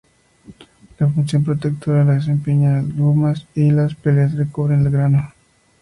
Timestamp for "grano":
4.91-5.31